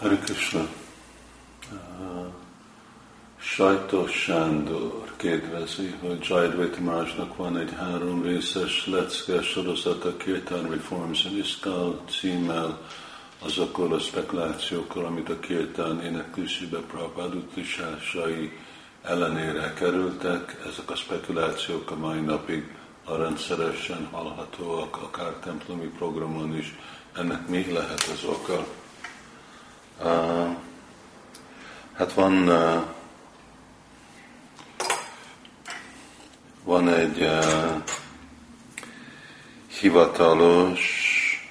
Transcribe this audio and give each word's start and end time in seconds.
Hare 0.00 0.16
Krishna. 0.16 0.68
Uh, 1.72 2.26
Sajtos 3.38 4.10
Sándor 4.12 5.12
kérdezi, 5.16 5.94
hogy 6.00 6.26
Jaidvaita 6.28 6.80
Másnak 6.80 7.36
van 7.36 7.58
egy 7.58 7.72
három 7.78 8.22
részes 8.22 8.86
lecke 8.86 9.42
sorozata 9.42 10.16
Kirtan 10.16 10.70
Reforms 10.70 11.24
in 11.24 11.36
Iskal 11.38 12.00
címmel, 12.10 12.80
azokkal 13.38 13.92
a 13.92 13.98
spekulációkkal, 13.98 15.04
amit 15.04 15.28
a 15.28 15.40
Kirtan 15.40 16.02
éneklősébe 16.02 16.78
Prabhupád 16.78 17.34
utvisásai 17.34 18.58
ellenére 19.02 19.72
kerültek. 19.72 20.62
Ezek 20.66 20.90
a 20.90 20.96
spekulációk 20.96 21.90
a 21.90 21.96
mai 21.96 22.20
napig 22.20 22.74
a 23.04 23.16
rendszeresen 23.16 24.08
hallhatóak, 24.10 24.96
akár 24.96 25.32
templomi 25.32 25.86
programon 25.86 26.56
is. 26.56 26.74
Ennek 27.16 27.48
mi 27.48 27.72
lehet 27.72 28.02
az 28.12 28.24
oka? 28.24 28.79
Uh, 30.04 30.56
hát 31.96 32.12
van 32.12 32.48
uh, 32.48 32.82
van 36.64 36.88
egy 36.88 37.20
uh, 37.20 37.82
hivatalos, 39.80 40.80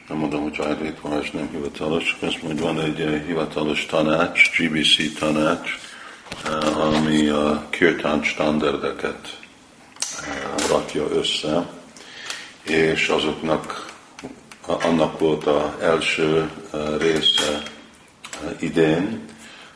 nem 0.08 0.18
mondom, 0.18 0.42
hogy 0.42 0.60
Ajvét 0.60 1.00
Varázs 1.02 1.32
nem 1.32 1.50
hivatalos, 1.52 2.18
azt 2.22 2.42
mondja, 2.44 2.66
van 2.66 2.82
egy 2.82 3.24
hivatalos 3.26 3.86
tanács, 3.86 4.58
GBC 4.58 5.20
tanács, 5.20 5.70
ami 6.76 7.28
a 7.28 7.66
kirtán 7.70 8.24
standardeket 8.24 9.40
rakja 10.70 11.08
össze, 11.10 11.70
és 12.64 13.08
azoknak 13.08 13.86
annak 14.66 15.20
volt 15.20 15.46
az 15.46 15.82
első 15.82 16.50
része 16.98 17.64
idén, 18.60 19.26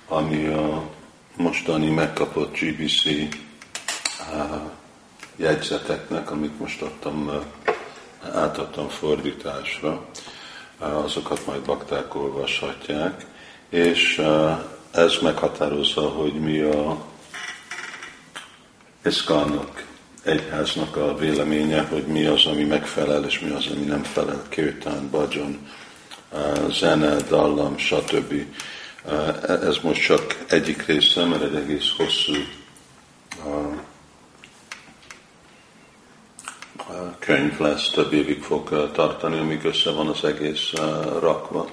ami 0.08 0.46
a 0.46 0.90
mostani 1.36 1.90
megkapott 1.90 2.58
GBC 2.60 3.04
jegyzeteknek, 5.36 6.32
amit 6.32 6.60
most 6.60 6.82
adtam, 6.82 7.32
átadtam 8.34 8.88
fordításra, 8.88 10.06
azokat 10.78 11.46
majd 11.46 11.62
bakták 11.62 12.16
olvashatják, 12.16 13.26
és 13.70 14.22
ez 14.92 15.18
meghatározza, 15.22 16.02
hogy 16.02 16.34
mi 16.34 16.60
a 16.60 17.06
iszkának, 19.06 19.86
egyháznak 20.24 20.96
a 20.96 21.18
véleménye, 21.18 21.82
hogy 21.82 22.06
mi 22.06 22.26
az, 22.26 22.46
ami 22.46 22.64
megfelel, 22.64 23.26
és 23.26 23.40
mi 23.40 23.50
az, 23.50 23.68
ami 23.76 23.86
nem 23.86 24.04
felel, 24.04 24.44
kirtán, 24.50 25.10
bajon, 25.10 25.68
zene, 26.72 27.16
dallam, 27.16 27.78
stb. 27.78 28.34
Ez 29.46 29.78
most 29.82 30.02
csak 30.02 30.44
egyik 30.48 30.86
része, 30.86 31.26
mert 31.26 31.44
egy 31.44 31.56
egész 31.56 31.94
hosszú 31.98 32.34
könyv 37.20 37.60
lesz, 37.60 37.90
több 37.90 38.14
évig 38.14 38.42
fog 38.42 38.92
tartani, 38.92 39.40
amíg 39.40 39.64
össze 39.64 39.92
van 39.92 40.08
az 40.08 40.24
egész 40.24 40.72
rakva. 41.20 41.70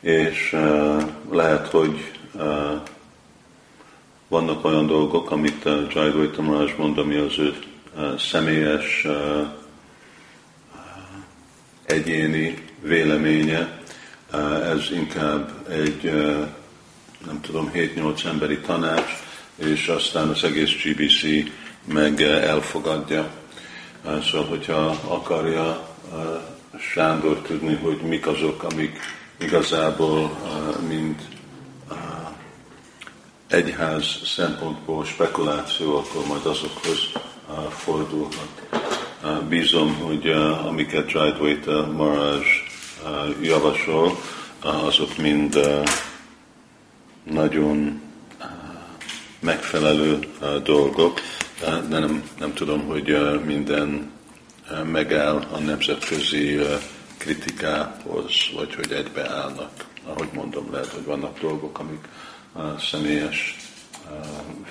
És 0.00 0.56
lehet, 1.30 1.66
hogy 1.68 2.12
vannak 4.28 4.64
olyan 4.64 4.86
dolgok, 4.86 5.30
amit 5.30 5.68
Jai 5.94 6.30
Tamrás 6.30 6.74
mond, 6.74 6.98
ami 6.98 7.16
az 7.16 7.38
ő 7.38 7.56
személyes, 8.18 9.06
egyéni 11.84 12.65
véleménye, 12.82 13.82
ez 14.74 14.90
inkább 14.90 15.70
egy, 15.70 16.12
nem 17.26 17.40
tudom, 17.40 17.70
7-8 17.74 18.24
emberi 18.24 18.58
tanács, 18.58 19.10
és 19.56 19.88
aztán 19.88 20.28
az 20.28 20.44
egész 20.44 20.70
GBC 20.84 21.50
meg 21.84 22.22
elfogadja. 22.22 23.30
Szóval, 24.22 24.46
hogyha 24.46 25.00
akarja 25.08 25.88
Sándor 26.92 27.38
tudni, 27.38 27.74
hogy 27.74 28.00
mik 28.00 28.26
azok, 28.26 28.62
amik 28.62 28.98
igazából 29.40 30.38
mind 30.88 31.14
egyház 33.48 34.04
szempontból 34.24 35.04
spekuláció, 35.04 35.96
akkor 35.96 36.26
majd 36.26 36.46
azokhoz 36.46 36.98
fordulhat. 37.70 38.62
Bízom, 39.48 39.94
hogy 39.94 40.26
amiket 40.66 41.12
Jaidvaita 41.12 41.86
Maraj 41.92 42.44
javasol, 43.40 44.20
azok 44.60 45.16
mind 45.16 45.60
nagyon 47.22 48.00
megfelelő 49.40 50.18
dolgok, 50.62 51.20
de 51.88 51.98
nem, 51.98 52.30
nem 52.38 52.54
tudom, 52.54 52.86
hogy 52.86 53.16
minden 53.44 54.10
megáll 54.84 55.46
a 55.52 55.58
nemzetközi 55.58 56.58
kritikához, 57.18 58.32
vagy 58.54 58.74
hogy 58.74 58.92
egybeállnak. 58.92 59.70
Ahogy 60.04 60.28
mondom, 60.32 60.72
lehet, 60.72 60.88
hogy 60.88 61.04
vannak 61.04 61.40
dolgok, 61.40 61.78
amik 61.78 62.04
személyes 62.90 63.56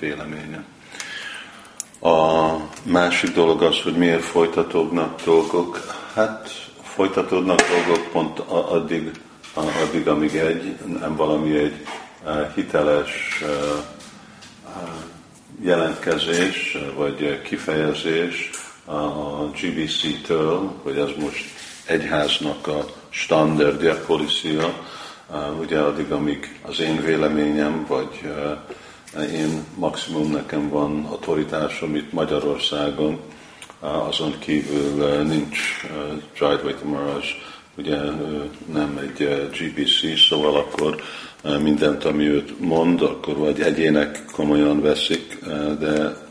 véleménye. 0.00 0.64
A 2.00 2.56
másik 2.82 3.32
dolog 3.32 3.62
az, 3.62 3.80
hogy 3.80 3.96
miért 3.96 4.22
folytatódnak 4.22 5.22
dolgok. 5.24 5.94
Hát 6.14 6.65
folytatódnak 6.96 7.60
dolgok 7.60 8.10
pont 8.12 8.38
addig, 8.48 9.10
addig 9.54 10.08
amíg 10.08 10.36
egy, 10.36 10.76
nem 11.00 11.16
valami 11.16 11.56
egy 11.56 11.86
hiteles 12.54 13.42
jelentkezés, 15.60 16.78
vagy 16.96 17.42
kifejezés 17.42 18.50
a 18.84 19.44
GBC-től, 19.44 20.72
hogy 20.82 20.98
ez 20.98 21.08
most 21.18 21.44
egyháznak 21.84 22.66
a 22.66 22.84
standardja, 23.08 24.00
policia, 24.06 24.72
ugye 25.60 25.78
addig, 25.78 26.12
amíg 26.12 26.60
az 26.62 26.80
én 26.80 27.02
véleményem, 27.04 27.84
vagy 27.88 28.34
én 29.32 29.64
maximum 29.74 30.30
nekem 30.30 30.68
van 30.68 31.04
autoritásom 31.04 31.96
itt 31.96 32.12
Magyarországon, 32.12 33.20
azon 33.80 34.38
kívül 34.38 35.22
nincs 35.22 35.58
Jaidvaita 36.38 36.84
Maharaj, 36.84 37.24
ugye 37.76 37.96
nem 38.72 38.96
egy 38.96 39.48
GBC, 39.58 40.18
szóval 40.28 40.56
akkor 40.56 41.02
mindent, 41.60 42.04
ami 42.04 42.28
őt 42.28 42.60
mond, 42.60 43.02
akkor 43.02 43.36
vagy 43.36 43.60
egyének 43.60 44.24
komolyan 44.32 44.80
veszik, 44.80 45.38
de 45.78 46.24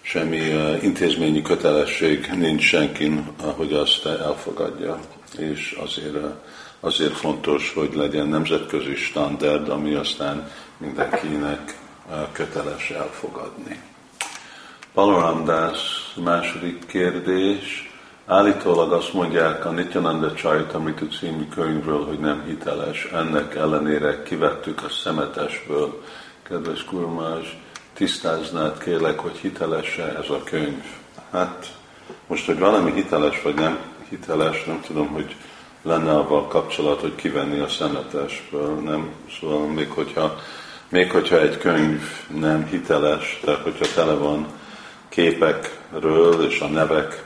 semmi 0.00 0.40
intézményi 0.82 1.42
kötelesség 1.42 2.30
nincs 2.36 2.62
senkin, 2.62 3.24
hogy 3.56 3.72
azt 3.72 4.06
elfogadja. 4.06 5.00
És 5.38 5.78
azért, 5.82 6.16
azért 6.80 7.16
fontos, 7.16 7.72
hogy 7.74 7.94
legyen 7.94 8.26
nemzetközi 8.26 8.94
standard, 8.94 9.68
ami 9.68 9.94
aztán 9.94 10.50
mindenkinek 10.78 11.78
köteles 12.32 12.90
elfogadni. 12.90 13.80
Balaramdász 14.98 16.12
második 16.24 16.86
kérdés. 16.86 17.92
Állítólag 18.26 18.92
azt 18.92 19.12
mondják 19.12 19.64
a 19.64 19.70
Nityananda 19.70 20.32
Charitamrita 20.32 21.06
című 21.06 21.48
könyvről, 21.54 22.06
hogy 22.06 22.18
nem 22.18 22.42
hiteles. 22.46 23.04
Ennek 23.04 23.54
ellenére 23.54 24.22
kivettük 24.22 24.82
a 24.82 24.88
szemetesből. 24.88 26.02
Kedves 26.42 26.84
Kurmás, 26.84 27.58
tisztáznád 27.92 28.78
kérlek, 28.78 29.18
hogy 29.18 29.36
hiteles-e 29.36 30.02
ez 30.02 30.30
a 30.30 30.42
könyv? 30.44 30.84
Hát 31.30 31.66
most, 32.26 32.46
hogy 32.46 32.58
valami 32.58 32.92
hiteles 32.92 33.42
vagy 33.42 33.54
nem 33.54 33.78
hiteles, 34.08 34.64
nem 34.64 34.80
tudom, 34.86 35.08
hogy 35.08 35.36
lenne 35.82 36.10
avval 36.10 36.46
kapcsolat, 36.46 37.00
hogy 37.00 37.14
kivenni 37.14 37.58
a 37.58 37.68
szemetesből, 37.68 38.74
nem? 38.74 39.10
Szóval 39.40 39.66
még 39.66 39.90
hogyha, 39.90 40.38
még 40.88 41.10
hogyha 41.10 41.40
egy 41.40 41.58
könyv 41.58 42.02
nem 42.40 42.66
hiteles, 42.66 43.40
tehát 43.44 43.62
hogyha 43.62 43.86
tele 43.94 44.14
van 44.14 44.46
képekről 45.18 46.46
és 46.50 46.60
a 46.60 46.66
nevek 46.66 47.24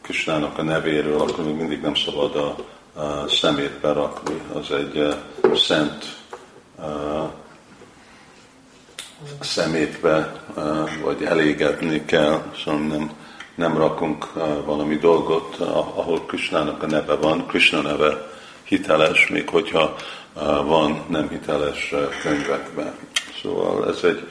Kisnának 0.00 0.58
a 0.58 0.62
nevéről, 0.62 1.20
akkor 1.20 1.44
még 1.44 1.54
mindig 1.54 1.80
nem 1.80 1.94
szabad 1.94 2.36
a, 2.36 2.56
szemét 3.28 3.80
berakni. 3.80 4.40
Az 4.52 4.70
egy 4.70 5.14
szent 5.54 6.04
szemétbe, 9.40 10.44
vagy 11.02 11.22
elégedni 11.22 12.04
kell, 12.04 12.42
szóval 12.64 12.80
nem, 12.80 13.10
nem 13.54 13.76
rakunk 13.76 14.32
valami 14.64 14.96
dolgot, 14.96 15.56
ahol 15.94 16.24
Krisnának 16.26 16.82
a 16.82 16.86
neve 16.86 17.14
van, 17.14 17.46
Krishna 17.46 17.80
neve 17.80 18.30
hiteles, 18.64 19.26
még 19.28 19.48
hogyha 19.48 19.96
van 20.64 21.04
nem 21.08 21.28
hiteles 21.28 21.94
könyvekben. 22.22 22.94
Szóval 23.42 23.88
ez 23.88 24.04
egy 24.04 24.26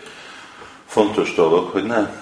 fontos 0.91 1.33
dolog, 1.33 1.69
hogy 1.69 1.83
ne 1.83 2.21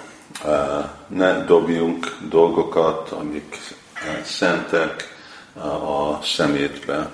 ne 1.08 1.44
dobjunk 1.44 2.16
dolgokat, 2.28 3.10
amik 3.10 3.56
szentek 4.24 5.18
a 5.62 6.22
szemétbe. 6.22 7.10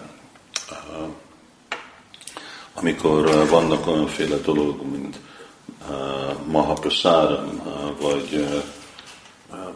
amikor 2.75 3.49
vannak 3.49 3.87
olyanféle 3.87 4.37
dolog, 4.37 4.83
mint 4.91 5.19
Mahaprasadam, 6.47 7.63
vagy, 8.01 8.63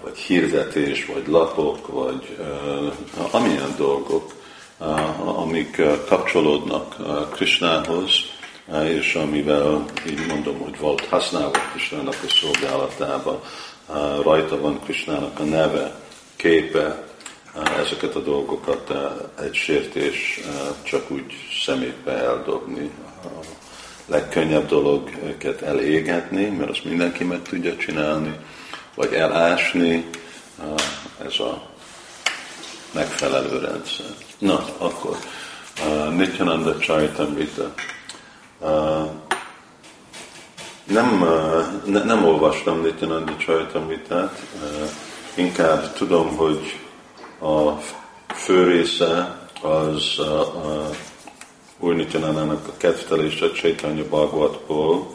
vagy 0.03 0.19
hirdetés, 0.19 1.06
vagy 1.06 1.27
lapok, 1.27 1.87
vagy 1.87 2.38
amilyen 3.31 3.75
dolgok, 3.77 4.32
amik 5.25 5.82
kapcsolódnak 6.09 6.97
Krishnához, 7.32 8.11
és 8.84 9.14
amivel 9.14 9.84
így 10.08 10.26
mondom, 10.26 10.58
hogy 10.58 10.78
volt 10.78 11.06
használva 11.06 11.58
Krishnának 11.70 12.17
a 12.26 12.28
szolgálatába, 12.28 13.43
rajta 14.22 14.61
van 14.61 14.81
Krishnának 14.81 15.38
a 15.38 15.43
neve, 15.43 15.94
képe, 16.37 17.08
ezeket 17.78 18.14
a 18.14 18.20
dolgokat 18.20 18.93
egy 19.40 19.55
sértés 19.55 20.40
csak 20.82 21.11
úgy 21.11 21.32
szemétbe 21.64 22.12
eldobni. 22.12 22.90
A 23.25 23.28
legkönnyebb 24.06 24.69
dolog 24.69 25.11
őket 25.25 25.62
elégetni, 25.62 26.44
mert 26.44 26.70
azt 26.70 26.84
mindenki 26.84 27.25
meg 27.25 27.43
tudja 27.43 27.76
csinálni, 27.76 28.37
vagy 28.94 29.12
elásni, 29.12 30.11
ez 31.25 31.38
a 31.38 31.62
megfelelő 32.93 33.58
rendszer. 33.58 34.06
Na, 34.38 34.64
akkor 34.78 35.17
Nityananda 36.11 36.78
Chaitamrita. 36.78 37.75
Nem, 40.85 41.25
ne, 41.85 42.05
nem 42.05 42.25
olvastam 42.25 42.81
Nityananda 42.81 43.37
Chaitamritát, 43.37 44.43
inkább 45.35 45.93
tudom, 45.93 46.37
hogy 46.37 46.79
a 47.41 47.71
fő 48.35 48.65
része 48.65 49.39
az 49.62 50.19
a, 50.19 50.91
Úr 51.79 51.95
Nityanandának 51.95 52.69
a 52.69 52.77
kedvtelése 52.77 53.51
Csaitanya 53.53 54.05
Bhagavatból, 54.05 55.11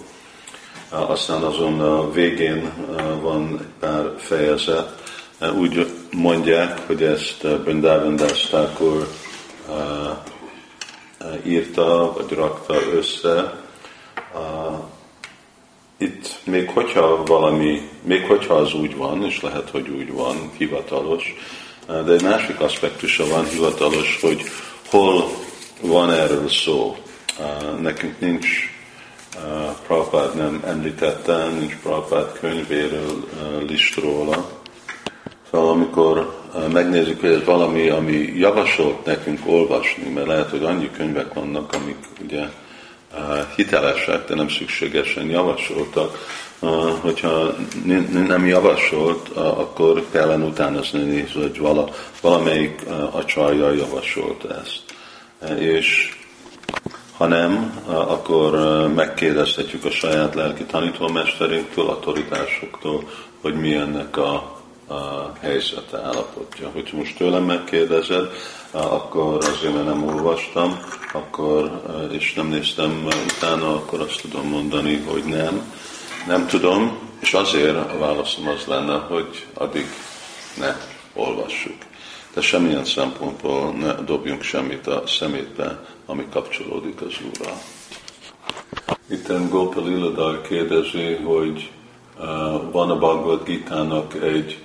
aztán 0.90 1.44
azon 1.44 1.80
a 1.80 2.12
végén 2.12 2.72
van 3.22 3.60
egy 3.60 3.66
pár 3.80 4.14
fejezet. 4.18 5.04
Úgy 5.58 5.92
mondják, 6.12 6.88
hogy 6.88 7.04
ezt 7.04 7.48
Brindavan 7.48 8.16
Thakur 8.16 9.08
írta, 11.46 12.14
vagy 12.18 12.32
rakta 12.32 12.76
össze. 12.94 13.64
Itt 15.98 16.40
még 16.44 16.70
hogyha 16.70 17.24
valami, 17.24 17.90
még 18.02 18.26
hogyha 18.26 18.54
az 18.54 18.74
úgy 18.74 18.96
van, 18.96 19.24
és 19.24 19.42
lehet, 19.42 19.70
hogy 19.70 19.90
úgy 19.90 20.12
van, 20.12 20.52
hivatalos, 20.58 21.36
de 21.88 22.12
egy 22.12 22.24
másik 22.24 22.60
aspektusa 22.60 23.28
van 23.28 23.46
hivatalos, 23.46 24.18
hogy 24.22 24.42
hol 24.90 25.30
van 25.82 26.12
erről 26.12 26.50
szó. 26.50 26.98
Nekünk 27.82 28.20
nincs, 28.20 28.48
Prabhupád 29.88 30.36
nem 30.36 30.64
említette, 30.66 31.48
nincs 31.48 31.76
Prabhupád 31.76 32.40
könyvéről 32.40 33.26
list 33.68 33.96
róla. 33.96 34.50
Szóval 35.52 35.70
amikor 35.70 36.44
megnézzük, 36.72 37.20
hogy 37.20 37.30
ez 37.30 37.44
valami, 37.44 37.90
ami 37.90 38.34
javasolt 38.38 39.06
nekünk 39.06 39.40
olvasni, 39.46 40.10
mert 40.10 40.28
lehet, 40.28 40.50
hogy 40.50 40.64
annyi 40.64 40.92
könyvek 40.92 41.34
vannak, 41.34 41.74
amik 41.74 41.98
ugye 42.24 42.44
hitelesek, 43.56 44.28
de 44.28 44.36
nem 44.36 44.50
szükségesen 44.50 45.30
javasoltak, 45.30 46.28
hogyha 47.02 47.56
nem 48.28 48.46
javasolt, 48.48 49.30
akkor 49.38 50.06
kellene 50.12 50.46
utánozni 50.46 51.28
hogy 51.34 51.60
vala, 51.60 51.90
valamelyik 52.22 52.82
acsarja 53.12 53.72
javasolt 53.72 54.44
ezt. 54.44 54.84
És 55.60 56.14
ha 57.18 57.28
nem, 57.28 57.82
akkor 57.88 58.52
megkérdezhetjük 58.96 59.86
a 59.86 59.92
saját 59.92 60.36
lelki 60.36 60.64
tanítómesterinktől, 60.64 61.88
autoritásoktól, 61.88 63.10
hogy 63.42 63.54
mi 63.54 63.74
ennek 63.74 64.18
a, 64.18 64.55
a 64.88 65.32
helyzete, 65.40 65.98
állapotja. 65.98 66.70
Hogyha 66.74 66.98
most 66.98 67.18
tőlem 67.18 67.44
megkérdezed, 67.44 68.32
akkor 68.72 69.38
azért, 69.38 69.74
mert 69.74 69.86
nem 69.86 70.08
olvastam, 70.08 70.80
akkor, 71.14 71.82
és 72.12 72.34
nem 72.34 72.48
néztem 72.48 73.08
utána, 73.38 73.76
akkor 73.76 74.02
azt 74.02 74.22
tudom 74.22 74.48
mondani, 74.48 74.96
hogy 74.98 75.24
nem 75.24 75.74
nem 76.28 76.48
tudom, 76.48 76.98
és 77.20 77.34
azért 77.34 77.76
a 77.76 77.98
válaszom 77.98 78.48
az 78.48 78.66
lenne, 78.66 78.98
hogy 78.98 79.46
addig 79.54 79.86
ne 80.58 80.76
olvassuk. 81.14 81.76
De 82.34 82.42
semmilyen 82.42 82.86
szempontból 82.86 83.72
ne 83.72 83.94
dobjunk 83.94 84.42
semmit 84.42 84.88
a 84.88 85.04
szemétbe, 85.08 85.80
ami 86.06 86.26
kapcsolódik 86.32 87.02
az 87.02 87.14
Úrral. 87.30 87.58
Itt 89.10 89.50
Gopal 89.50 89.90
Illadar 89.90 90.42
kérdezi, 90.42 91.14
hogy 91.14 91.72
uh, 92.18 92.26
van 92.72 92.90
a 92.90 92.98
Bhagavad 92.98 93.44
Gita-nak 93.44 94.14
egy 94.14 94.64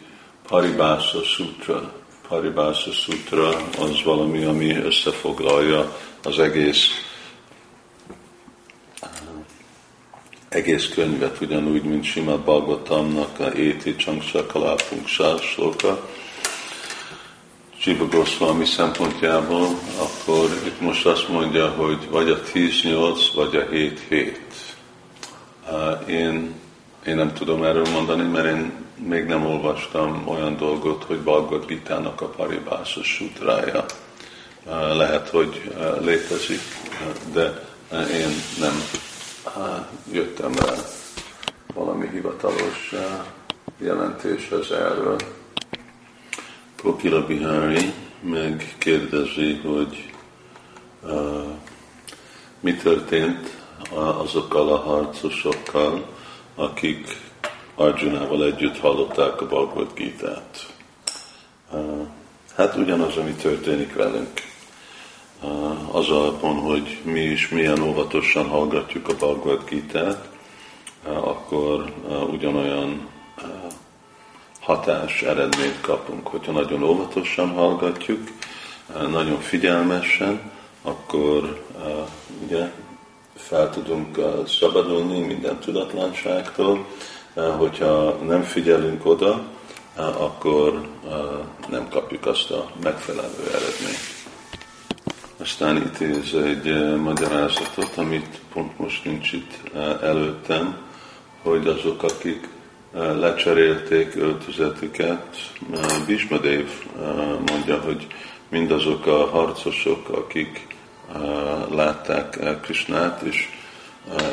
Paribása 0.51 1.23
Sutra. 1.23 1.93
Paribása 2.29 2.93
Sutra 2.93 3.49
az 3.79 4.03
valami, 4.05 4.45
ami 4.45 4.77
összefoglalja 4.77 5.99
az 6.23 6.39
egész 6.39 6.89
egész 10.49 10.89
könyvet, 10.89 11.41
ugyanúgy, 11.41 11.83
mint 11.83 12.05
Simad 12.05 12.41
Bhagavatamnak 12.41 13.41
a 13.41 13.49
Éti 13.49 13.97
Csangsa 13.97 14.47
Kalápunksa 14.47 15.39
sloka, 15.39 16.09
Csiba 17.79 18.09
Goswami 18.09 18.65
szempontjából, 18.65 19.69
akkor 19.99 20.51
itt 20.67 20.81
most 20.81 21.07
azt 21.07 21.29
mondja, 21.29 21.69
hogy 21.69 22.09
vagy 22.11 22.31
a 22.31 22.41
10-8, 22.41 23.21
vagy 23.35 23.57
a 23.57 23.67
7-7. 23.67 24.37
Én, 26.07 26.60
én 27.07 27.17
nem 27.17 27.33
tudom 27.33 27.65
erről 27.65 27.87
mondani, 27.93 28.23
mert 28.23 28.47
én 28.47 28.73
még 28.97 29.25
nem 29.27 29.47
olvastam 29.47 30.29
olyan 30.29 30.57
dolgot, 30.57 31.05
hogy 31.05 31.19
Bhagavad 31.19 31.67
Gita-nak 31.67 32.21
a 32.21 32.29
paribásos 32.29 33.07
sutrája. 33.07 33.85
Lehet, 34.93 35.29
hogy 35.29 35.73
létezik, 36.01 36.61
de 37.33 37.69
én 38.13 38.29
nem 38.59 38.83
jöttem 40.13 40.53
rá 40.55 40.75
valami 41.75 42.09
hivatalos 42.13 42.95
jelentéshez 43.79 44.71
erről. 44.71 45.17
Kokila 46.83 47.27
Bihari 47.27 47.93
megkérdezi, 48.21 49.55
hogy 49.55 50.11
mi 52.61 52.75
történt 52.75 53.57
azokkal 54.19 54.69
a 54.69 54.77
harcosokkal, 54.77 56.19
akik 56.61 57.17
Arjunával 57.75 58.45
együtt 58.45 58.79
hallották 58.79 59.41
a 59.41 59.47
Bhagavad 59.47 59.91
Gita-t. 59.95 60.73
Hát 62.57 62.77
ugyanaz, 62.77 63.17
ami 63.17 63.33
történik 63.33 63.95
velünk 63.95 64.41
az 65.93 66.09
alapon, 66.09 66.55
hogy 66.55 66.99
mi 67.03 67.21
is 67.21 67.49
milyen 67.49 67.83
óvatosan 67.83 68.49
hallgatjuk 68.49 69.09
a 69.09 69.15
Bhagavad 69.15 69.65
Gita-t, 69.69 70.29
akkor 71.05 71.93
ugyanolyan 72.31 73.09
hatás 74.61 75.23
eredményt 75.23 75.81
kapunk. 75.81 76.27
Hogyha 76.27 76.53
nagyon 76.53 76.83
óvatosan 76.83 77.49
hallgatjuk, 77.49 78.29
nagyon 79.11 79.41
figyelmesen, 79.41 80.51
akkor 80.83 81.65
ugye 82.45 82.71
fel 83.51 83.71
tudunk 83.71 84.19
szabadulni 84.47 85.21
minden 85.21 85.59
tudatlanságtól, 85.59 86.87
hogyha 87.35 88.19
nem 88.27 88.43
figyelünk 88.43 89.07
oda, 89.07 89.43
akkor 89.97 90.89
nem 91.69 91.89
kapjuk 91.89 92.27
azt 92.27 92.51
a 92.51 92.71
megfelelő 92.83 93.47
eredményt. 93.49 94.19
Aztán 95.41 95.77
intéz 95.77 96.35
egy 96.35 96.69
eh, 96.69 96.97
magyarázatot, 96.97 97.97
amit 97.97 98.41
pont 98.53 98.79
most 98.79 99.05
nincs 99.05 99.33
itt 99.33 99.61
eh, 99.75 100.03
előttem, 100.03 100.77
hogy 101.43 101.67
azok, 101.67 102.03
akik 102.03 102.49
eh, 102.95 103.19
lecserélték 103.19 104.17
öltözetüket, 104.17 105.37
Bismadev 106.07 106.67
mondja, 107.51 107.81
hogy 107.81 108.07
mindazok 108.49 109.07
a 109.07 109.27
harcosok, 109.27 110.09
akik 110.09 110.67
látták 111.71 112.61
Krisnát, 112.61 113.23
és 113.23 113.49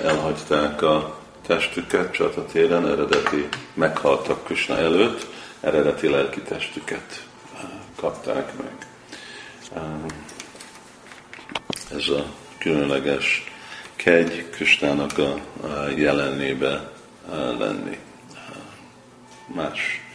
elhagyták 0.03 0.81
a 0.81 1.19
testüket 1.47 2.11
csatatéren, 2.11 2.87
eredeti 2.87 3.47
meghaltak 3.73 4.43
Krishna 4.43 4.77
előtt, 4.77 5.27
eredeti 5.59 6.09
lelki 6.09 6.41
testüket 6.41 7.25
kapták 7.95 8.53
meg 8.57 8.87
ez 11.95 12.07
a 12.07 12.25
különleges 12.57 13.51
kegy 13.95 14.49
Kristának 14.49 15.17
a 15.17 15.39
jelenlébe 15.95 16.91
lenni. 17.57 17.99
Más 19.45 20.06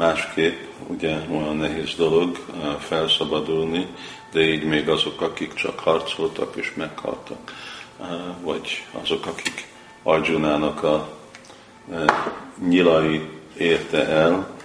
Másképp 0.00 0.58
ugye 0.86 1.16
olyan 1.30 1.56
nehéz 1.56 1.94
dolog 1.94 2.46
felszabadulni, 2.78 3.86
de 4.32 4.40
így 4.40 4.64
még 4.64 4.88
azok, 4.88 5.20
akik 5.20 5.54
csak 5.54 5.78
harcoltak 5.78 6.56
és 6.56 6.72
meghaltak, 6.74 7.52
vagy 8.40 8.86
azok, 9.02 9.26
akik 9.26 9.66
Arjunának 10.02 10.82
a 10.82 11.18
nyilai 12.68 13.28
érte 13.56 14.06
el, 14.06 14.56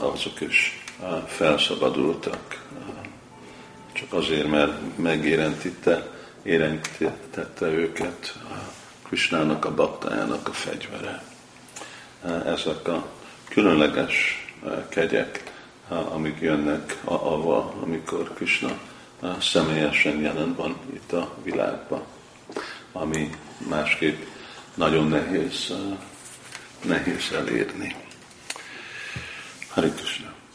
azok 0.00 0.40
is 0.40 0.84
felszabadultak. 1.26 2.64
Csak 3.92 4.12
azért, 4.12 4.48
mert 4.48 4.96
megérentette 4.96 6.10
érintette 6.42 7.66
őket 7.66 8.38
Krisnának 9.02 9.64
a 9.64 9.74
baktájának 9.74 10.48
a 10.48 10.52
fegyvere. 10.52 11.22
Ezek 12.44 12.88
a 12.88 13.06
különleges 13.48 14.44
kegyek, 14.88 15.52
amik 15.88 16.40
jönnek 16.40 16.98
avval, 17.04 17.74
amikor 17.82 18.32
Krishna 18.34 18.78
személyesen 19.40 20.20
jelen 20.20 20.54
van 20.54 20.76
itt 20.94 21.12
a 21.12 21.34
világban, 21.42 22.02
ami 22.92 23.30
másképp 23.68 24.22
nagyon 24.74 25.08
nehéz, 25.08 25.72
nehéz 26.84 27.32
elérni. 27.32 27.96
Hari 29.68 29.90
Krishna. 29.90 30.39